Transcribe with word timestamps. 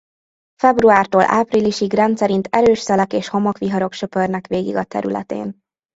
Februártól 0.55 1.21
áprilisig 1.23 1.93
rendszerint 1.93 2.47
erős 2.51 2.79
szelek 2.79 3.13
és 3.13 3.27
homokviharok 3.27 3.93
söpörnek 3.93 4.47
végig 4.47 4.75
a 4.75 4.83
területén. 4.83 5.61